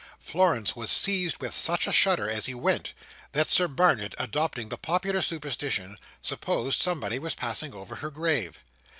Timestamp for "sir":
3.51-3.67